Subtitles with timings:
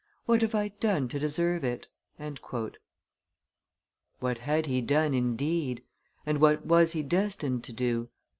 [0.25, 1.87] What have I done to deserve it?'"
[4.19, 5.83] What had he done, indeed!
[6.25, 8.09] And what was he destined to do?